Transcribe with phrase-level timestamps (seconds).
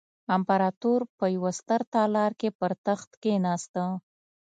[0.35, 3.83] امپراتور په یوه ستر تالار کې پر تخت کېناسته.